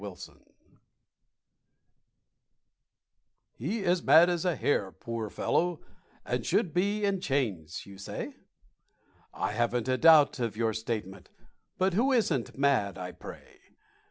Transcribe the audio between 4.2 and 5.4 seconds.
as a hare, poor